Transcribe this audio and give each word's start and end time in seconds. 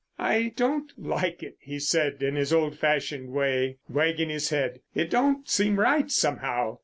"I 0.17 0.51
don't 0.55 0.91
like 0.97 1.43
it," 1.43 1.57
he 1.59 1.77
said 1.77 2.23
in 2.23 2.35
his 2.35 2.51
old 2.51 2.75
fashioned 2.75 3.29
way, 3.29 3.77
wagging 3.87 4.29
his 4.31 4.49
head. 4.49 4.79
"It 4.95 5.11
don't 5.11 5.47
seem 5.47 5.79
right 5.79 6.09
somehow. 6.09 6.79